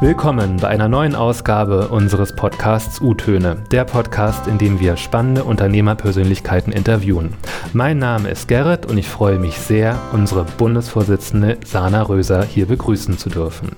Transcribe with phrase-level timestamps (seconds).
[0.00, 6.72] Willkommen bei einer neuen Ausgabe unseres Podcasts U-Töne, der Podcast, in dem wir spannende Unternehmerpersönlichkeiten
[6.72, 7.34] interviewen.
[7.72, 13.18] Mein Name ist Gerrit und ich freue mich sehr, unsere Bundesvorsitzende Sana Röser hier begrüßen
[13.18, 13.72] zu dürfen.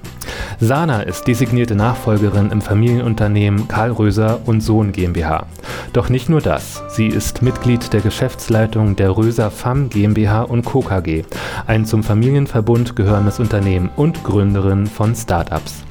[0.58, 5.46] Sana ist designierte Nachfolgerin im Familienunternehmen Karl Röser und Sohn GmbH.
[5.94, 10.82] Doch nicht nur das, sie ist Mitglied der Geschäftsleitung der Röser FAM GmbH und Co.
[10.82, 11.24] KG,
[11.66, 15.82] ein zum Familienverbund gehörendes Unternehmen und Gründerin von Startups.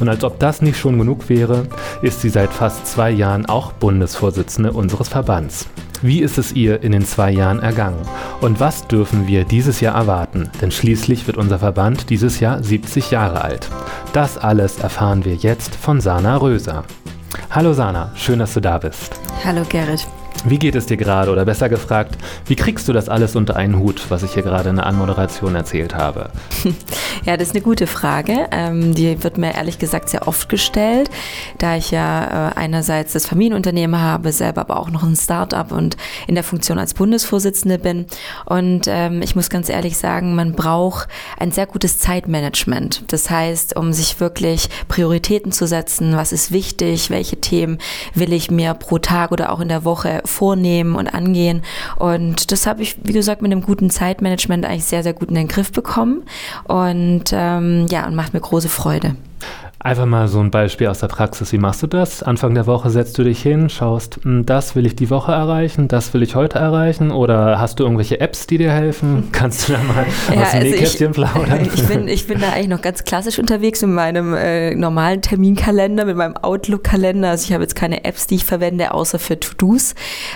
[0.00, 1.66] Und als ob das nicht schon genug wäre,
[2.02, 5.66] ist sie seit fast zwei Jahren auch Bundesvorsitzende unseres Verbands.
[6.00, 8.00] Wie ist es ihr in den zwei Jahren ergangen?
[8.40, 10.48] Und was dürfen wir dieses Jahr erwarten?
[10.60, 13.68] Denn schließlich wird unser Verband dieses Jahr 70 Jahre alt.
[14.12, 16.84] Das alles erfahren wir jetzt von Sana Röser.
[17.50, 19.18] Hallo Sana, schön, dass du da bist.
[19.44, 20.06] Hallo Gerrit.
[20.44, 21.30] Wie geht es dir gerade?
[21.30, 24.68] Oder besser gefragt, wie kriegst du das alles unter einen Hut, was ich hier gerade
[24.68, 26.30] in der Anmoderation erzählt habe?
[27.24, 28.48] Ja, das ist eine gute Frage.
[28.52, 31.10] Ähm, die wird mir ehrlich gesagt sehr oft gestellt,
[31.58, 35.96] da ich ja äh, einerseits das Familienunternehmen habe, selber aber auch noch ein Start-up und
[36.26, 38.06] in der Funktion als Bundesvorsitzende bin.
[38.46, 43.02] Und ähm, ich muss ganz ehrlich sagen, man braucht ein sehr gutes Zeitmanagement.
[43.08, 47.78] Das heißt, um sich wirklich Prioritäten zu setzen, was ist wichtig, welche Themen
[48.14, 51.62] will ich mir pro Tag oder auch in der Woche vornehmen und angehen.
[51.96, 55.34] Und das habe ich, wie gesagt, mit einem guten Zeitmanagement eigentlich sehr, sehr gut in
[55.34, 56.22] den Griff bekommen.
[56.64, 59.16] Und ähm, ja, und macht mir große Freude.
[59.80, 61.52] Einfach mal so ein Beispiel aus der Praxis.
[61.52, 62.24] Wie machst du das?
[62.24, 65.86] Anfang der Woche setzt du dich hin, schaust, hm, das will ich die Woche erreichen,
[65.86, 69.28] das will ich heute erreichen oder hast du irgendwelche Apps, die dir helfen?
[69.32, 71.68] Kannst du da mal ja, aus dem also Nähkästchen plaudern?
[71.72, 76.04] Ich bin, ich bin da eigentlich noch ganz klassisch unterwegs mit meinem äh, normalen Terminkalender,
[76.06, 77.30] mit meinem Outlook-Kalender.
[77.30, 79.94] Also ich habe jetzt keine Apps, die ich verwende, außer für To-Dos.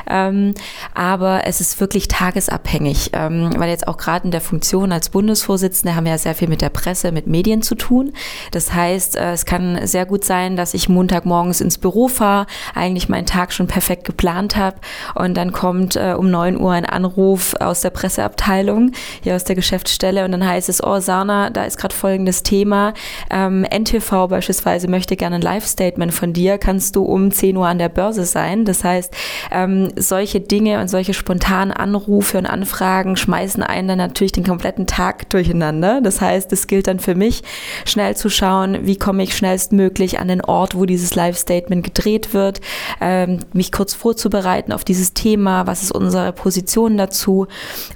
[0.08, 0.54] Ähm,
[0.94, 5.96] aber es ist wirklich tagesabhängig, ähm, weil jetzt auch gerade in der Funktion als Bundesvorsitzende
[5.96, 8.12] haben wir ja sehr viel mit der Presse, mit Medien zu tun.
[8.52, 13.08] Das heißt, äh, es kann sehr gut sein, dass ich Montagmorgens ins Büro fahre, eigentlich
[13.08, 14.76] meinen Tag schon perfekt geplant habe
[15.14, 18.92] und dann kommt äh, um 9 Uhr ein Anruf aus der Presseabteilung,
[19.22, 22.94] hier aus der Geschäftsstelle und dann heißt es, oh Sana, da ist gerade folgendes Thema.
[23.30, 26.58] Ähm, NTV beispielsweise möchte gerne ein Live-Statement von dir.
[26.58, 28.64] Kannst du um 10 Uhr an der Börse sein?
[28.64, 29.14] Das heißt,
[29.50, 34.86] ähm, solche Dinge und solche spontanen Anrufe und Anfragen schmeißen einen dann natürlich den kompletten
[34.86, 36.00] Tag durcheinander.
[36.00, 37.42] Das heißt, es gilt dann für mich,
[37.84, 42.34] schnell zu schauen, wie komme komme ich schnellstmöglich an den Ort, wo dieses Live-Statement gedreht
[42.34, 42.60] wird,
[43.00, 47.46] ähm, mich kurz vorzubereiten auf dieses Thema, was ist unsere Position dazu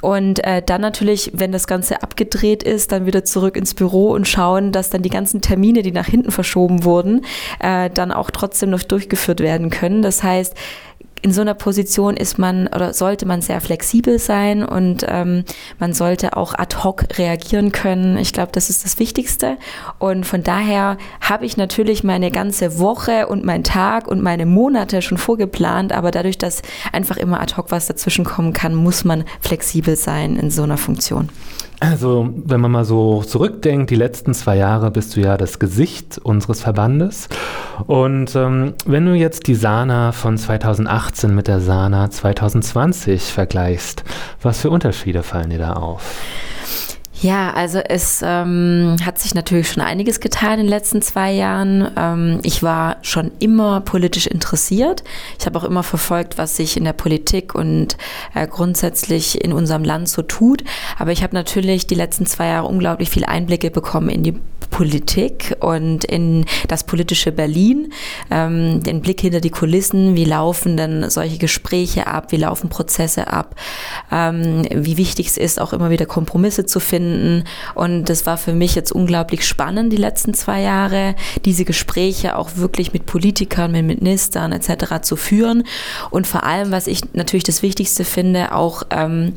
[0.03, 4.29] und äh, dann natürlich, wenn das Ganze abgedreht ist, dann wieder zurück ins Büro und
[4.29, 7.25] schauen, dass dann die ganzen Termine, die nach hinten verschoben wurden,
[7.59, 10.03] äh, dann auch trotzdem noch durchgeführt werden können.
[10.03, 10.55] Das heißt,
[11.23, 15.45] in so einer Position ist man oder sollte man sehr flexibel sein und ähm,
[15.79, 18.17] man sollte auch ad hoc reagieren können.
[18.19, 19.57] Ich glaube, das ist das Wichtigste.
[19.99, 25.03] Und von daher habe ich natürlich meine ganze Woche und meinen Tag und meine Monate
[25.03, 26.63] schon vorgeplant, aber dadurch, dass
[26.93, 30.79] einfach immer ad hoc was dazwischen kommen kann, muss man flexibel sein in so einer
[30.79, 31.31] Funktion.
[31.79, 36.19] Also, wenn man mal so zurückdenkt, die letzten zwei Jahre bist du ja das Gesicht
[36.19, 37.29] unseres Verbandes.
[37.87, 44.05] Und ähm, wenn du jetzt die Sana von 2018 mit der Sana 2020 vergleichst,
[44.41, 46.15] was für Unterschiede fallen dir da auf?
[47.23, 51.91] Ja, also es ähm, hat sich natürlich schon einiges getan in den letzten zwei Jahren.
[51.97, 55.03] Ähm, ich war schon immer politisch interessiert.
[55.39, 57.97] Ich habe auch immer verfolgt, was sich in der Politik und
[58.35, 60.63] äh, grundsätzlich in unserem Land so tut.
[60.99, 64.35] Aber ich habe natürlich die letzten zwei Jahre unglaublich viel Einblicke bekommen in die
[64.71, 67.93] Politik und in das politische Berlin,
[68.31, 73.29] ähm, den Blick hinter die Kulissen, wie laufen denn solche Gespräche ab, wie laufen Prozesse
[73.29, 73.55] ab,
[74.13, 77.06] ähm, wie wichtig es ist, auch immer wieder Kompromisse zu finden.
[77.75, 82.57] Und das war für mich jetzt unglaublich spannend, die letzten zwei Jahre, diese Gespräche auch
[82.57, 85.03] wirklich mit Politikern, mit Ministern etc.
[85.03, 85.65] zu führen.
[86.11, 89.35] Und vor allem, was ich natürlich das Wichtigste finde, auch ähm,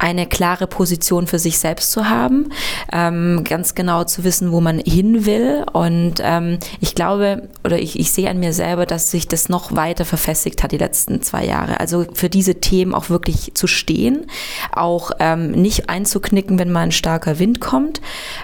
[0.00, 2.48] eine klare Position für sich selbst zu haben,
[2.90, 5.64] ähm, ganz genau zu wissen, wo man hin will.
[5.72, 9.76] Und ähm, ich glaube oder ich, ich sehe an mir selber, dass sich das noch
[9.76, 11.80] weiter verfestigt hat die letzten zwei Jahre.
[11.80, 14.26] Also für diese Themen auch wirklich zu stehen,
[14.72, 18.00] auch ähm, nicht einzuknicken, wenn mal ein starker Wind kommt,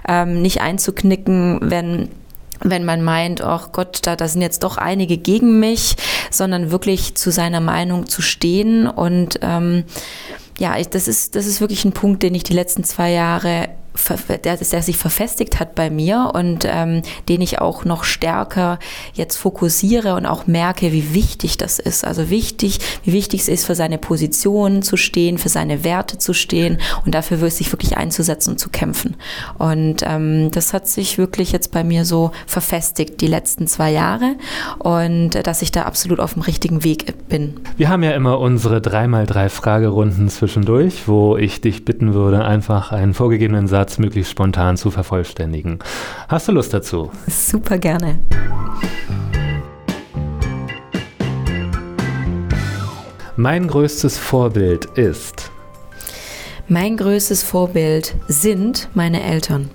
[0.06, 2.10] ähm, nicht einzuknicken, wenn
[2.62, 5.96] wenn man meint, oh Gott, da, da sind jetzt doch einige gegen mich,
[6.30, 9.84] sondern wirklich zu seiner Meinung zu stehen und ähm,
[10.58, 13.68] ja, ich, das, ist, das ist wirklich ein Punkt, den ich die letzten zwei Jahre
[14.44, 18.78] der, der sich verfestigt hat bei mir und ähm, den ich auch noch stärker
[19.14, 22.04] jetzt fokussiere und auch merke, wie wichtig das ist.
[22.04, 26.32] Also wichtig, wie wichtig es ist, für seine Position zu stehen, für seine Werte zu
[26.32, 29.16] stehen und dafür sich wirklich einzusetzen und zu kämpfen.
[29.58, 34.36] Und ähm, das hat sich wirklich jetzt bei mir so verfestigt die letzten zwei Jahre
[34.78, 37.54] und äh, dass ich da absolut auf dem richtigen Weg bin.
[37.76, 43.14] Wir haben ja immer unsere 3x3 Fragerunden zwischendurch, wo ich dich bitten würde, einfach einen
[43.14, 45.78] vorgegebenen Satz möglichst spontan zu vervollständigen.
[46.28, 47.10] Hast du Lust dazu?
[47.26, 48.18] Super gerne.
[53.36, 55.50] Mein größtes Vorbild ist.
[56.68, 59.70] Mein größtes Vorbild sind meine Eltern.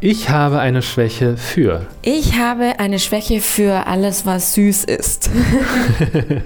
[0.00, 1.86] Ich habe eine Schwäche für.
[2.02, 5.30] Ich habe eine Schwäche für alles, was süß ist.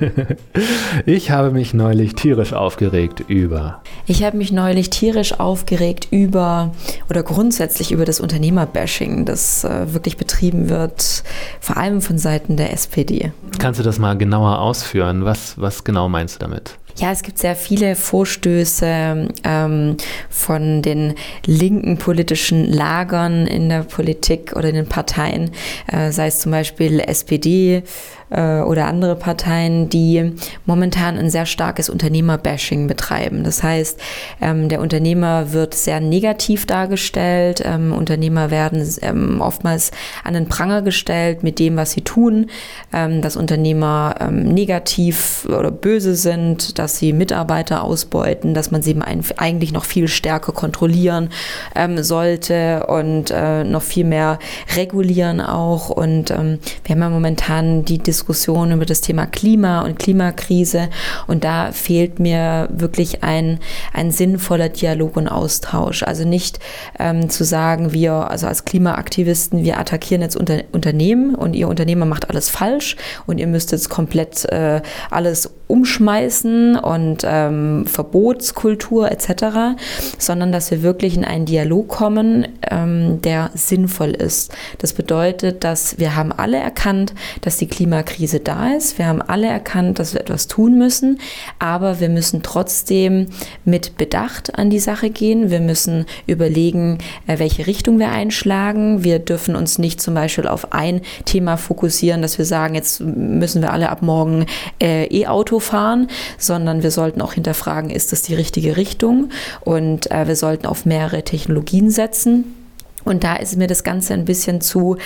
[1.05, 3.83] ich habe mich neulich tierisch aufgeregt über.
[4.07, 6.73] Ich habe mich neulich tierisch aufgeregt über
[7.09, 11.25] oder grundsätzlich über das Unternehmerbashing, das äh, wirklich betrieben wird,
[11.61, 13.33] vor allem von Seiten der SPD.
[13.59, 15.25] Kannst du das mal genauer ausführen?
[15.25, 16.79] Was, was genau meinst du damit?
[17.01, 19.97] Ja, es gibt sehr viele Vorstöße ähm,
[20.29, 21.15] von den
[21.47, 25.51] linken politischen Lagern in der Politik oder in den Parteien,
[25.91, 27.85] äh, sei es zum Beispiel SPD,
[28.31, 30.33] äh, oder andere Parteien, die
[30.67, 33.45] momentan ein sehr starkes Unternehmerbashing betreiben.
[33.45, 34.01] Das heißt,
[34.41, 37.63] ähm, der Unternehmer wird sehr negativ dargestellt.
[37.65, 39.91] Ähm, Unternehmer werden ähm, oftmals
[40.25, 42.47] an den Pranger gestellt mit dem, was sie tun,
[42.93, 48.97] ähm, dass Unternehmer ähm, negativ oder böse sind, dass sie Mitarbeiter ausbeuten, dass man sie
[49.37, 51.31] eigentlich noch viel stärker kontrollieren
[51.75, 54.39] ähm, sollte und äh, noch viel mehr
[54.77, 55.91] regulieren auch.
[55.91, 60.91] Und wir haben ja momentan die Diskussion, Diskussion über das Thema Klima und Klimakrise.
[61.27, 63.59] Und da fehlt mir wirklich ein,
[63.95, 66.03] ein sinnvoller Dialog und Austausch.
[66.03, 66.59] Also nicht
[66.99, 72.05] ähm, zu sagen, wir, also als Klimaaktivisten, wir attackieren jetzt unter, Unternehmen und ihr Unternehmer
[72.05, 72.97] macht alles falsch
[73.27, 79.79] und ihr müsst jetzt komplett äh, alles umschmeißen und ähm, Verbotskultur etc.,
[80.19, 84.53] sondern dass wir wirklich in einen Dialog kommen, ähm, der sinnvoll ist.
[84.79, 88.10] Das bedeutet, dass wir haben alle erkannt, dass die Klimakrise
[88.41, 88.99] da ist.
[88.99, 91.21] Wir haben alle erkannt, dass wir etwas tun müssen,
[91.59, 93.27] aber wir müssen trotzdem
[93.65, 95.51] mit Bedacht an die Sache gehen.
[95.51, 99.05] Wir müssen überlegen, äh, welche Richtung wir einschlagen.
[99.05, 103.63] Wir dürfen uns nicht zum Beispiel auf ein Thema fokussieren, dass wir sagen, jetzt müssen
[103.63, 104.47] wir alle ab morgen
[104.83, 106.09] äh, E-Auto fahren,
[106.39, 109.31] sondern wir sollten auch hinterfragen, ist das die richtige Richtung?
[109.61, 112.60] Und äh, wir sollten auf mehrere Technologien setzen.
[113.05, 114.97] Und da ist mir das Ganze ein bisschen zu,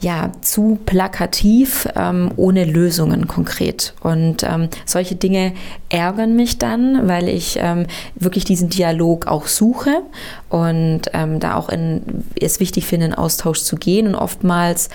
[0.00, 3.94] ja, zu plakativ, ähm, ohne Lösungen konkret.
[4.00, 5.52] Und ähm, solche Dinge
[5.88, 10.02] ärgern mich dann, weil ich ähm, wirklich diesen Dialog auch suche
[10.48, 14.08] und ähm, da auch in, es wichtig finde, in Austausch zu gehen.
[14.08, 14.88] Und oftmals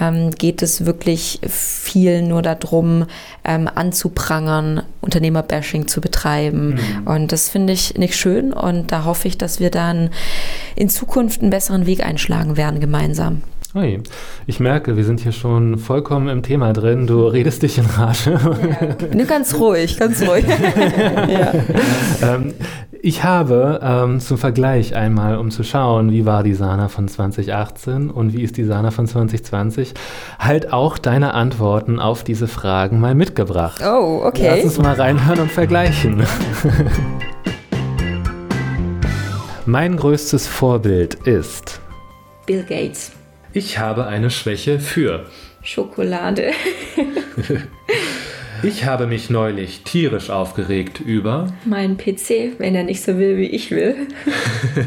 [0.00, 3.06] ähm, geht es wirklich viel nur darum,
[3.44, 6.70] ähm, anzuprangern, Unternehmerbashing zu betreiben.
[6.70, 7.06] Mhm.
[7.06, 8.52] Und das finde ich nicht schön.
[8.52, 10.10] Und da hoffe ich, dass wir dann
[10.76, 13.42] in Zukunft einen besseren Weg einschlagen werden gemeinsam.
[13.74, 14.00] Ui.
[14.46, 17.06] Ich merke, wir sind hier schon vollkommen im Thema drin.
[17.06, 18.32] Du redest dich in Rage.
[18.32, 19.14] Ja.
[19.14, 20.46] Nur ganz ruhig, ganz ruhig.
[21.28, 21.52] ja.
[22.22, 22.54] ähm,
[23.02, 28.08] ich habe ähm, zum Vergleich einmal, um zu schauen, wie war die Sana von 2018
[28.08, 29.92] und wie ist die Sana von 2020,
[30.38, 33.82] halt auch deine Antworten auf diese Fragen mal mitgebracht.
[33.84, 34.48] Oh, okay.
[34.50, 36.24] Lass uns mal reinhören und vergleichen.
[39.66, 41.82] mein größtes Vorbild ist
[42.46, 43.12] Bill Gates.
[43.52, 45.26] Ich habe eine Schwäche für
[45.62, 46.52] Schokolade.
[48.62, 53.46] Ich habe mich neulich tierisch aufgeregt über meinen PC, wenn er nicht so will, wie
[53.46, 53.94] ich will.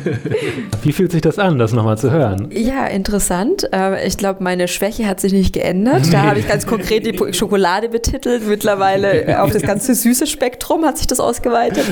[0.83, 2.49] wie fühlt sich das an, das nochmal zu hören?
[2.51, 3.69] Ja, interessant.
[4.05, 6.03] Ich glaube, meine Schwäche hat sich nicht geändert.
[6.05, 6.11] Nee.
[6.11, 8.45] Da habe ich ganz konkret die Schokolade betitelt.
[8.47, 11.85] Mittlerweile auf das ganze süße Spektrum hat sich das ausgeweitet.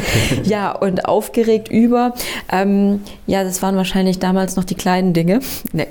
[0.43, 2.13] Ja, und aufgeregt über.
[2.51, 5.39] Ähm, ja, das waren wahrscheinlich damals noch die kleinen Dinge.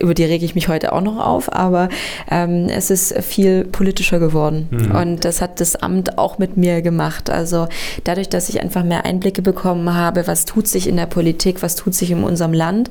[0.00, 1.52] Über die rege ich mich heute auch noch auf.
[1.52, 1.88] Aber
[2.30, 4.68] ähm, es ist viel politischer geworden.
[4.70, 4.94] Mhm.
[4.94, 7.30] Und das hat das Amt auch mit mir gemacht.
[7.30, 7.68] Also
[8.04, 11.76] dadurch, dass ich einfach mehr Einblicke bekommen habe, was tut sich in der Politik, was
[11.76, 12.90] tut sich in unserem Land,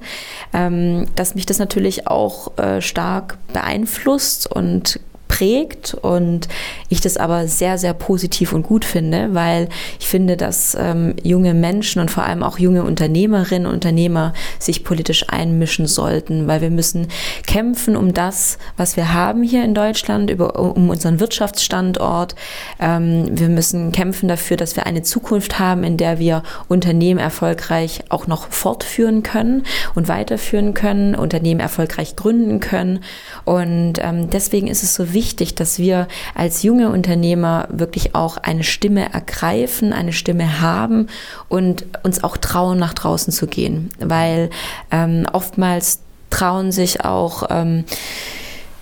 [0.54, 5.00] ähm, dass mich das natürlich auch äh, stark beeinflusst und
[5.38, 6.48] prägt und
[6.90, 11.54] ich das aber sehr, sehr positiv und gut finde, weil ich finde, dass ähm, junge
[11.54, 16.72] Menschen und vor allem auch junge Unternehmerinnen und Unternehmer sich politisch einmischen sollten, weil wir
[16.72, 17.08] müssen
[17.46, 22.34] kämpfen um das, was wir haben hier in Deutschland, über, um unseren Wirtschaftsstandort.
[22.80, 28.04] Ähm, wir müssen kämpfen dafür, dass wir eine Zukunft haben, in der wir Unternehmen erfolgreich
[28.10, 29.64] auch noch fortführen können
[29.94, 33.04] und weiterführen können, Unternehmen erfolgreich gründen können.
[33.46, 38.64] Und ähm, deswegen ist es so wichtig, dass wir als junge Unternehmer wirklich auch eine
[38.64, 41.08] Stimme ergreifen, eine Stimme haben
[41.50, 43.90] und uns auch trauen, nach draußen zu gehen.
[44.00, 44.50] Weil
[44.92, 47.86] ähm, oftmals trauen sich auch ähm,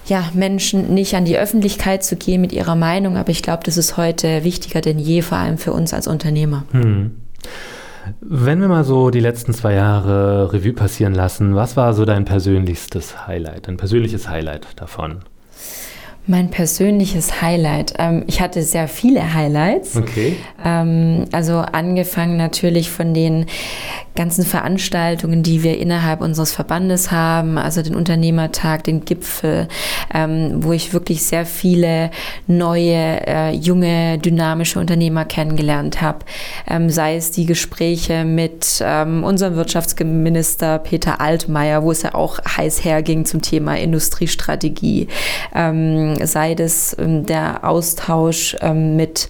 [0.08, 3.78] ja, Menschen nicht an die Öffentlichkeit zu gehen mit ihrer Meinung, aber ich glaube, das
[3.78, 6.64] ist heute wichtiger denn je, vor allem für uns als Unternehmer.
[6.72, 7.22] Hm.
[8.22, 12.26] Wenn wir mal so die letzten zwei Jahre Revue passieren lassen, was war so dein
[12.26, 15.22] persönlichstes Highlight, dein persönliches Highlight davon?
[16.28, 17.94] Mein persönliches Highlight.
[18.00, 19.96] Ähm, ich hatte sehr viele Highlights.
[19.96, 20.38] Okay.
[20.64, 23.46] Ähm, also angefangen natürlich von den
[24.16, 29.68] ganzen Veranstaltungen, die wir innerhalb unseres Verbandes haben, also den Unternehmertag, den Gipfel,
[30.14, 32.10] ähm, wo ich wirklich sehr viele
[32.48, 36.20] neue, äh, junge, dynamische Unternehmer kennengelernt habe.
[36.88, 43.26] Sei es die Gespräche mit unserem Wirtschaftsminister Peter Altmaier, wo es ja auch heiß herging
[43.26, 45.08] zum Thema Industriestrategie,
[46.26, 49.30] sei es ähm, der Austausch ähm, mit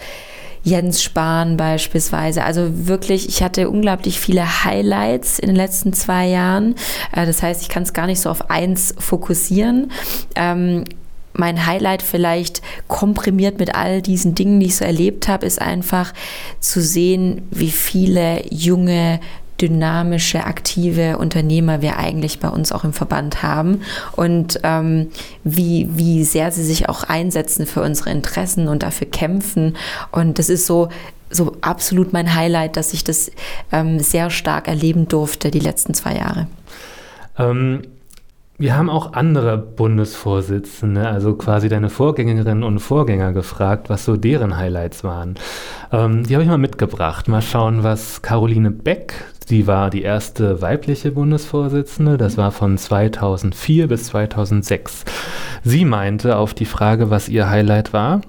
[0.63, 2.43] Jens Spahn beispielsweise.
[2.43, 6.75] Also wirklich, ich hatte unglaublich viele Highlights in den letzten zwei Jahren.
[7.15, 9.91] Äh, das heißt, ich kann es gar nicht so auf eins fokussieren
[10.35, 10.85] ähm,
[11.37, 16.13] mein Highlight vielleicht komprimiert mit all diesen Dingen, die ich so erlebt habe, ist einfach
[16.59, 19.19] zu sehen, wie viele junge
[19.61, 23.81] dynamische, aktive Unternehmer wir eigentlich bei uns auch im Verband haben
[24.13, 25.11] und ähm,
[25.43, 29.77] wie, wie sehr sie sich auch einsetzen für unsere Interessen und dafür kämpfen.
[30.11, 30.89] Und das ist so,
[31.29, 33.31] so absolut mein Highlight, dass ich das
[33.71, 36.47] ähm, sehr stark erleben durfte die letzten zwei Jahre.
[37.37, 37.81] Ähm,
[38.57, 44.55] wir haben auch andere Bundesvorsitzende, also quasi deine Vorgängerinnen und Vorgänger gefragt, was so deren
[44.55, 45.35] Highlights waren.
[45.91, 47.27] Ähm, die habe ich mal mitgebracht.
[47.27, 49.13] Mal schauen, was Caroline Beck,
[49.47, 55.05] Sie war die erste weibliche Bundesvorsitzende, das war von 2004 bis 2006.
[55.63, 58.21] Sie meinte auf die Frage, was ihr Highlight war.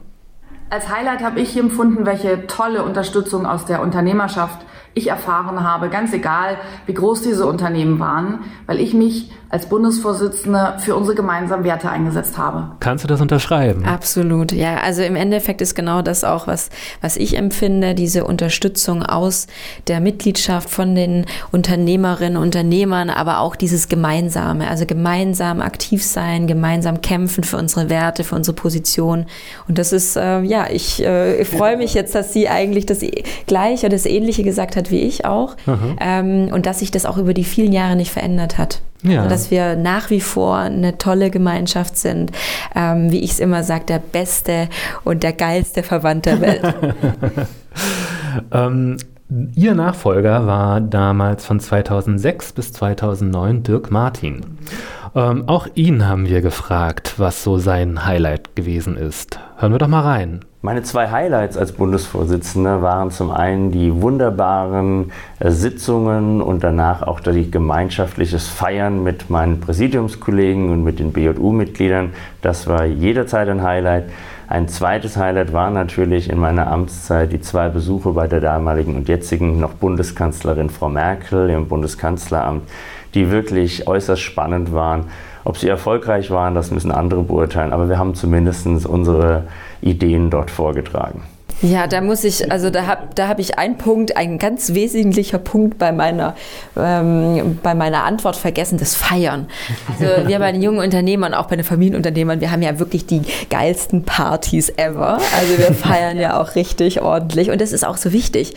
[0.69, 4.59] Als Highlight habe ich empfunden, welche tolle Unterstützung aus der Unternehmerschaft
[4.97, 10.75] ich erfahren habe, ganz egal, wie groß diese Unternehmen waren, weil ich mich als Bundesvorsitzende
[10.79, 12.73] für unsere gemeinsamen Werte eingesetzt habe.
[12.81, 13.85] Kannst du das unterschreiben?
[13.85, 14.79] Absolut, ja.
[14.79, 16.69] Also im Endeffekt ist genau das auch, was,
[17.00, 19.47] was ich empfinde, diese Unterstützung aus
[19.87, 27.00] der Mitgliedschaft von den Unternehmerinnen, Unternehmern, aber auch dieses Gemeinsame, also gemeinsam aktiv sein, gemeinsam
[27.00, 29.26] kämpfen für unsere Werte, für unsere Position.
[29.69, 32.99] Und das ist, äh, ja, ich äh, freue mich jetzt, dass sie eigentlich das
[33.47, 35.57] Gleiche oder das Ähnliche gesagt hat wie ich auch.
[36.00, 38.81] Ähm, und dass sich das auch über die vielen Jahre nicht verändert hat.
[39.02, 39.19] Ja.
[39.19, 42.33] Also, dass wir nach wie vor eine tolle Gemeinschaft sind.
[42.75, 44.69] Ähm, wie ich es immer sage, der beste
[45.05, 46.75] und der geilste Verband der Welt.
[48.52, 48.97] ähm,
[49.28, 54.42] Ihr Nachfolger war damals von 2006 bis 2009 Dirk Martin.
[55.16, 59.40] Ähm, auch ihn haben wir gefragt, was so sein Highlight gewesen ist.
[59.56, 60.45] Hören wir doch mal rein.
[60.62, 67.18] Meine zwei Highlights als Bundesvorsitzender waren zum einen die wunderbaren äh, Sitzungen und danach auch
[67.18, 72.12] das gemeinschaftliches Feiern mit meinen Präsidiumskollegen und mit den BJU-Mitgliedern.
[72.42, 74.04] Das war jederzeit ein Highlight.
[74.49, 79.09] Ein zweites Highlight war natürlich in meiner Amtszeit die zwei Besuche bei der damaligen und
[79.09, 82.62] jetzigen noch Bundeskanzlerin Frau Merkel im Bundeskanzleramt,
[83.15, 85.07] die wirklich äußerst spannend waren.
[85.43, 89.45] Ob sie erfolgreich waren, das müssen andere beurteilen, aber wir haben zumindest unsere
[89.81, 91.23] Ideen dort vorgetragen.
[91.63, 95.39] Ja, da muss ich, also da habe da hab ich einen Punkt, ein ganz wesentlicher
[95.39, 96.35] Punkt bei meiner,
[96.77, 99.47] ähm, bei meiner Antwort vergessen, das Feiern.
[99.89, 103.23] Also wir bei den jungen Unternehmern, auch bei den Familienunternehmern, wir haben ja wirklich die
[103.49, 105.19] geilsten Partys ever.
[105.37, 108.55] Also wir feiern ja auch richtig ordentlich und das ist auch so wichtig,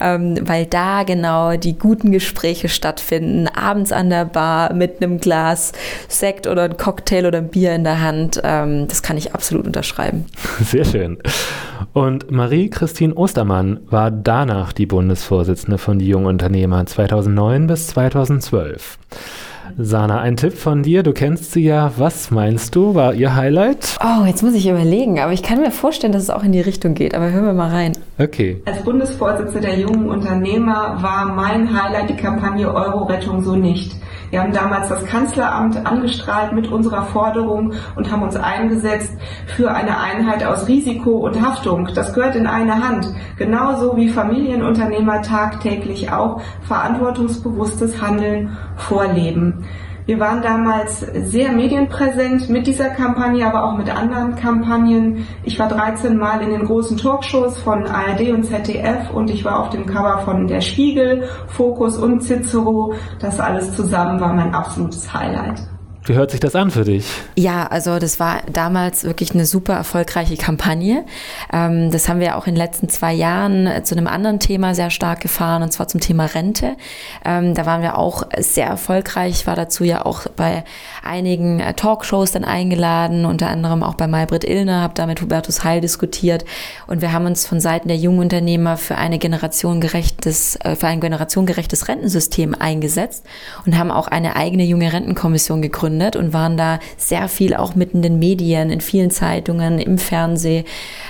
[0.00, 5.72] ähm, weil da genau die guten Gespräche stattfinden, abends an der Bar mit einem Glas
[6.08, 8.40] Sekt oder ein Cocktail oder ein Bier in der Hand.
[8.42, 10.26] Ähm, das kann ich absolut unterschreiben.
[10.64, 11.18] Sehr schön.
[11.92, 18.98] Und Marie-Christine Ostermann war danach die Bundesvorsitzende von Die Jungen Unternehmer 2009 bis 2012.
[19.76, 21.92] Sana, ein Tipp von dir, du kennst sie ja.
[21.98, 23.98] Was meinst du, war ihr Highlight?
[24.02, 26.62] Oh, jetzt muss ich überlegen, aber ich kann mir vorstellen, dass es auch in die
[26.62, 27.14] Richtung geht.
[27.14, 27.92] Aber hören wir mal rein.
[28.18, 28.62] Okay.
[28.64, 33.92] Als Bundesvorsitzende der jungen Unternehmer war mein Highlight die Kampagne Euro-Rettung so nicht
[34.30, 39.12] Wir haben damals das Kanzleramt angestrahlt mit unserer Forderung und haben uns eingesetzt
[39.46, 41.88] für eine Einheit aus Risiko und Haftung.
[41.94, 43.08] Das gehört in eine Hand.
[43.36, 49.64] Genauso wie Familienunternehmer tagtäglich auch verantwortungsbewusstes Handeln vorleben.
[50.10, 55.24] Wir waren damals sehr medienpräsent mit dieser Kampagne, aber auch mit anderen Kampagnen.
[55.44, 59.60] Ich war 13 Mal in den großen Talkshows von ARD und ZDF und ich war
[59.60, 62.94] auf dem Cover von Der Spiegel, Focus und Cicero.
[63.20, 65.69] Das alles zusammen war mein absolutes Highlight.
[66.06, 67.04] Wie hört sich das an für dich?
[67.36, 71.04] Ja, also das war damals wirklich eine super erfolgreiche Kampagne.
[71.52, 74.88] Ähm, das haben wir auch in den letzten zwei Jahren zu einem anderen Thema sehr
[74.88, 76.76] stark gefahren, und zwar zum Thema Rente.
[77.22, 79.40] Ähm, da waren wir auch sehr erfolgreich.
[79.40, 80.64] Ich war dazu ja auch bei
[81.04, 85.64] einigen äh, Talkshows dann eingeladen, unter anderem auch bei Maybrit Illner, habe da mit Hubertus
[85.64, 86.46] Heil diskutiert.
[86.86, 91.00] Und wir haben uns von Seiten der jungen Unternehmer für eine generationengerechtes, äh, für ein
[91.00, 93.26] generationengerechtes Rentensystem eingesetzt
[93.66, 97.74] und haben auch eine eigene junge Rentenkommission gegründet gegründet und waren da sehr viel auch
[97.74, 100.64] mitten in den Medien, in vielen Zeitungen, im Fernsehen.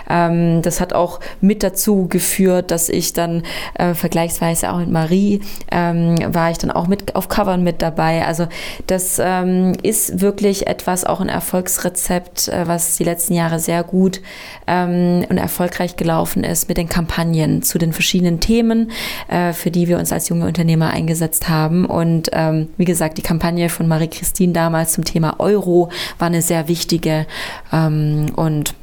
[0.09, 3.43] Ähm, das hat auch mit dazu geführt, dass ich dann
[3.75, 8.27] äh, vergleichsweise auch mit Marie ähm, war ich dann auch mit auf Covern mit dabei.
[8.27, 8.49] Also
[8.87, 14.21] das ähm, ist wirklich etwas, auch ein Erfolgsrezept, äh, was die letzten Jahre sehr gut
[14.67, 18.91] ähm, und erfolgreich gelaufen ist mit den Kampagnen zu den verschiedenen Themen,
[19.29, 21.85] äh, für die wir uns als junge Unternehmer eingesetzt haben.
[21.85, 25.89] Und ähm, wie gesagt, die Kampagne von Marie-Christine damals damals zum Thema Euro
[26.21, 27.27] war eine sehr wichtige
[27.73, 28.75] ähm, und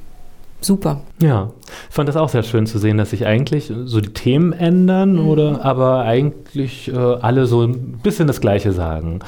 [0.60, 1.00] super.
[1.22, 1.52] Ja,
[1.90, 5.14] ich fand das auch sehr schön zu sehen, dass sich eigentlich so die Themen ändern
[5.14, 5.30] mhm.
[5.30, 9.20] oder aber eigentlich äh, alle so ein bisschen das Gleiche sagen.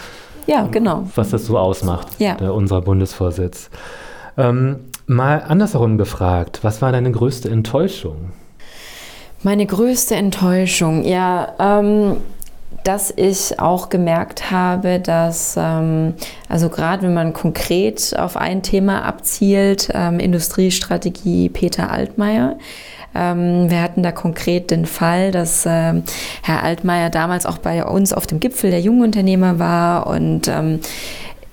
[0.48, 1.08] Ja, genau.
[1.16, 2.34] Was das so ausmacht, ja.
[2.36, 3.70] der, unser Bundesvorsitz.
[4.38, 8.32] Ähm, mal andersherum gefragt, was war deine größte Enttäuschung?
[9.44, 12.18] Meine größte Enttäuschung, ja, ähm,
[12.84, 16.14] dass ich auch gemerkt habe, dass, ähm,
[16.48, 22.58] also gerade wenn man konkret auf ein Thema abzielt, ähm, Industriestrategie Peter Altmaier,
[23.16, 26.04] ähm, wir hatten da konkret den Fall, dass ähm,
[26.44, 30.80] Herr Altmaier damals auch bei uns auf dem Gipfel der Jungunternehmer war und ähm,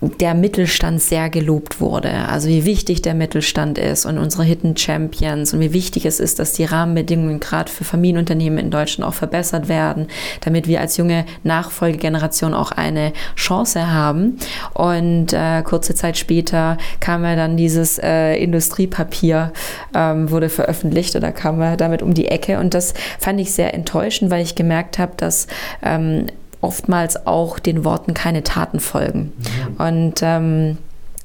[0.01, 2.11] der Mittelstand sehr gelobt wurde.
[2.29, 6.39] Also wie wichtig der Mittelstand ist und unsere Hidden Champions und wie wichtig es ist,
[6.39, 10.09] dass die Rahmenbedingungen gerade für Familienunternehmen in Deutschland auch verbessert werden,
[10.43, 14.37] damit wir als junge Nachfolgegeneration auch eine Chance haben.
[14.75, 19.53] Und äh, kurze Zeit später kam ja dann dieses äh, Industriepapier,
[19.95, 22.59] ähm, wurde veröffentlicht oder kam er damit um die Ecke.
[22.59, 25.47] Und das fand ich sehr enttäuschend, weil ich gemerkt habe, dass
[25.83, 26.27] ähm,
[26.67, 29.33] oftmals auch den Worten keine Taten folgen.
[29.39, 29.87] Mhm.
[29.87, 30.79] Und ähm,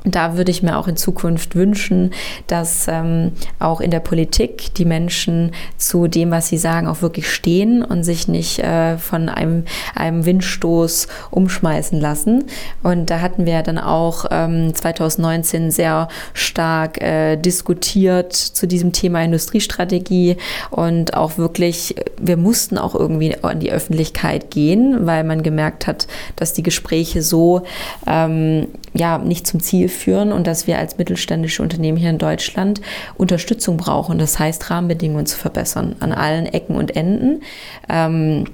[0.04, 2.12] da würde ich mir auch in Zukunft wünschen,
[2.48, 7.32] dass ähm, auch in der Politik die Menschen zu dem, was sie sagen, auch wirklich
[7.32, 12.46] stehen und sich nicht äh, von einem, einem Windstoß umschmeißen lassen.
[12.82, 19.24] Und da hatten wir dann auch ähm, 2019 sehr stark äh, diskutiert zu diesem Thema
[19.24, 20.38] Industriestrategie
[20.72, 26.08] und auch wirklich, wir mussten auch irgendwie an die Öffentlichkeit gehen, weil man gemerkt hat,
[26.38, 27.62] dass die Gespräche so
[28.08, 32.82] ähm, ja nicht zum Ziel führen und dass wir als mittelständische Unternehmen hier in Deutschland
[33.18, 34.18] Unterstützung brauchen.
[34.18, 37.44] Das heißt, Rahmenbedingungen zu verbessern an allen Ecken und Enden.
[37.90, 38.46] Ähm,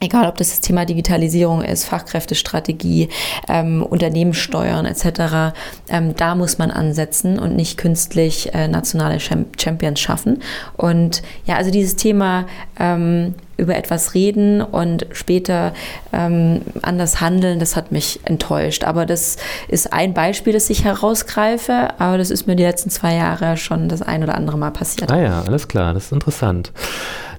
[0.00, 3.08] egal ob das das Thema Digitalisierung ist, Fachkräftestrategie,
[3.48, 5.54] ähm, Unternehmenssteuern etc.,
[5.88, 10.42] ähm, da muss man ansetzen und nicht künstlich äh, nationale Champions schaffen.
[10.76, 12.46] Und ja, also dieses Thema
[12.78, 15.72] ähm, über etwas reden und später
[16.12, 18.84] ähm, anders handeln, das hat mich enttäuscht.
[18.84, 19.36] Aber das
[19.68, 23.88] ist ein Beispiel, das ich herausgreife, aber das ist mir die letzten zwei Jahre schon
[23.88, 25.12] das ein oder andere Mal passiert.
[25.12, 26.72] Ah ja, alles klar, das ist interessant.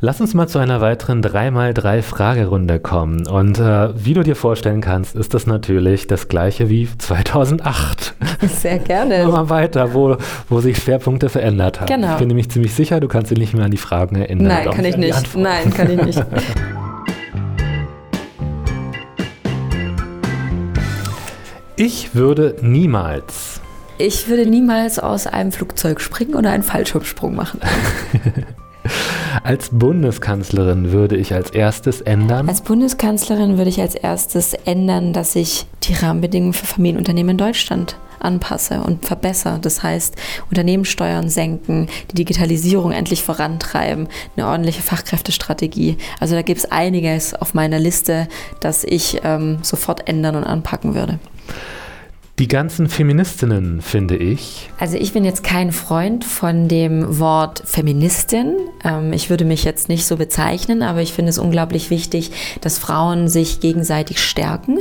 [0.02, 3.28] Lass uns mal zu einer weiteren 3x3-Fragerunde kommen.
[3.28, 8.14] Und äh, wie du dir vorstellen kannst, ist das natürlich das gleiche wie 2008.
[8.42, 9.26] Sehr gerne.
[9.32, 10.18] mal weiter, wo,
[10.50, 11.88] wo sich Schwerpunkte verändert haben.
[11.88, 12.14] Genau.
[12.14, 14.48] Ich bin nämlich ziemlich sicher, du kannst dich nicht mehr an die Fragen erinnern.
[14.48, 15.36] Nein, kann ich nicht.
[15.36, 16.26] Nein, kann ich nicht.
[21.78, 23.62] Ich würde niemals.
[23.98, 27.62] Ich würde niemals aus einem Flugzeug springen oder einen Fallschirmsprung machen.
[29.44, 32.48] Als Bundeskanzlerin würde ich als erstes ändern.
[32.48, 37.98] Als Bundeskanzlerin würde ich als erstes ändern, dass ich die Rahmenbedingungen für Familienunternehmen in Deutschland
[38.20, 39.60] anpasse und verbessere.
[39.62, 40.16] Das heißt,
[40.50, 45.98] Unternehmenssteuern senken, die Digitalisierung endlich vorantreiben, eine ordentliche Fachkräftestrategie.
[46.20, 48.28] Also da gibt es einiges auf meiner Liste,
[48.60, 51.20] das ich ähm, sofort ändern und anpacken würde.
[52.38, 54.70] Die ganzen Feministinnen, finde ich.
[54.78, 58.58] Also ich bin jetzt kein Freund von dem Wort Feministin.
[58.84, 62.78] Ähm, ich würde mich jetzt nicht so bezeichnen, aber ich finde es unglaublich wichtig, dass
[62.78, 64.80] Frauen sich gegenseitig stärken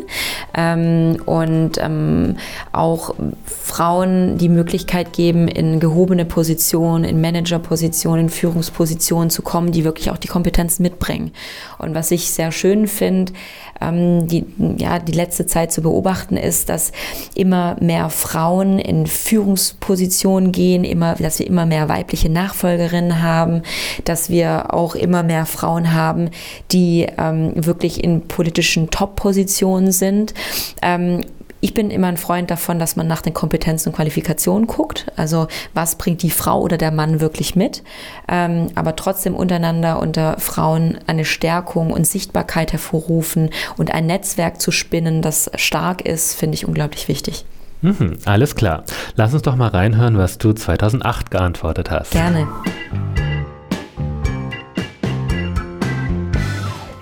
[0.53, 2.39] ähm, und ähm,
[2.73, 3.15] auch
[3.47, 10.11] Frauen die Möglichkeit geben, in gehobene Positionen, in Managerpositionen, in Führungspositionen zu kommen, die wirklich
[10.11, 11.31] auch die Kompetenzen mitbringen.
[11.79, 13.33] Und was ich sehr schön finde,
[13.81, 14.45] ähm, die,
[14.79, 16.93] ja, die letzte Zeit zu beobachten ist, dass
[17.35, 23.63] immer mehr Frauen in Führungspositionen gehen, immer, dass wir immer mehr weibliche Nachfolgerinnen haben,
[24.05, 26.31] dass wir auch immer mehr Frauen haben,
[26.73, 30.35] die ähm, wirklich in politischen Top-Positionen sind.
[30.83, 31.21] Ähm,
[31.65, 35.07] ich bin immer ein Freund davon, dass man nach den Kompetenzen und Qualifikationen guckt.
[35.17, 37.83] Also was bringt die Frau oder der Mann wirklich mit?
[38.29, 43.49] Ähm, aber trotzdem untereinander unter Frauen eine Stärkung und Sichtbarkeit hervorrufen
[43.79, 47.47] und ein Netzwerk zu spinnen, das stark ist, finde ich unglaublich wichtig.
[47.81, 48.85] Mhm, alles klar.
[49.17, 52.11] Lass uns doch mal reinhören, was du 2008 geantwortet hast.
[52.11, 52.47] Gerne.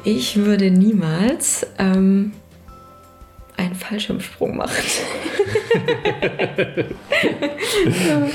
[0.05, 2.31] Ich würde niemals ähm,
[3.57, 4.73] einen Fallschirmsprung macht.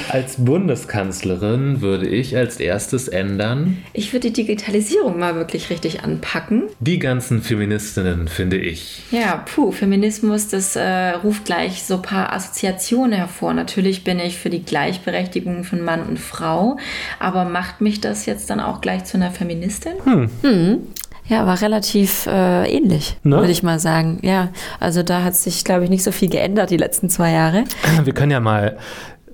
[0.10, 3.78] als Bundeskanzlerin würde ich als erstes ändern.
[3.94, 6.64] Ich würde die Digitalisierung mal wirklich richtig anpacken.
[6.80, 9.04] Die ganzen Feministinnen, finde ich.
[9.12, 13.54] Ja, puh, Feminismus, das äh, ruft gleich so ein paar Assoziationen hervor.
[13.54, 16.78] Natürlich bin ich für die Gleichberechtigung von Mann und Frau,
[17.20, 19.94] aber macht mich das jetzt dann auch gleich zu einer Feministin?
[20.04, 20.30] Hm.
[20.42, 20.88] Hm.
[21.28, 23.38] Ja, war relativ äh, ähnlich, ne?
[23.38, 24.20] würde ich mal sagen.
[24.22, 27.66] Ja, also da hat sich, glaube ich, nicht so viel geändert die letzten zwei Jahre.
[28.04, 28.78] Wir können ja mal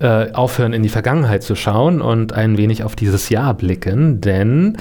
[0.00, 4.76] äh, aufhören, in die Vergangenheit zu schauen und ein wenig auf dieses Jahr blicken, denn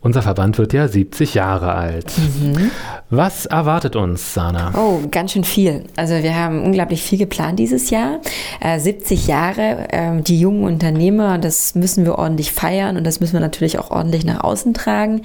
[0.00, 2.12] unser Verband wird ja 70 Jahre alt.
[2.18, 2.70] Mhm.
[3.14, 4.72] Was erwartet uns, Sana?
[4.74, 5.84] Oh, ganz schön viel.
[5.96, 8.20] Also wir haben unglaublich viel geplant dieses Jahr.
[8.58, 13.34] Äh, 70 Jahre, äh, die jungen Unternehmer, das müssen wir ordentlich feiern und das müssen
[13.34, 15.20] wir natürlich auch ordentlich nach außen tragen.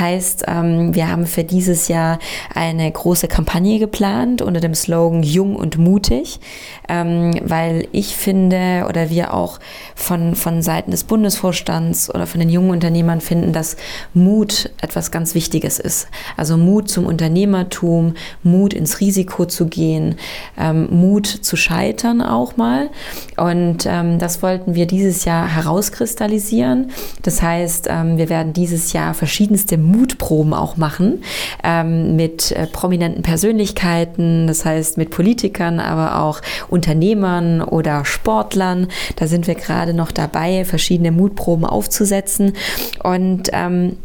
[0.00, 2.18] Heißt, ähm, wir haben für dieses Jahr
[2.56, 6.40] eine große Kampagne geplant unter dem Slogan Jung und mutig,
[6.88, 9.60] ähm, weil ich finde oder wir auch
[9.94, 13.76] von, von Seiten des Bundesvorstands oder von den jungen Unternehmern finden, dass
[14.12, 16.08] Mut etwas ganz Wichtiges ist.
[16.36, 20.16] Also Mut zum Unternehmertum, Mut ins Risiko zu gehen,
[20.58, 22.88] ähm, Mut zu scheitern auch mal.
[23.36, 26.90] Und ähm, das wollten wir dieses Jahr herauskristallisieren.
[27.22, 31.22] Das heißt, ähm, wir werden dieses Jahr verschiedenste Mutproben auch machen
[31.62, 38.88] ähm, mit äh, prominenten Persönlichkeiten, das heißt mit Politikern, aber auch Unternehmern oder Sportlern.
[39.16, 42.54] Da sind wir gerade noch dabei, verschiedene Mutproben aufzusetzen.
[43.02, 43.96] Und ähm,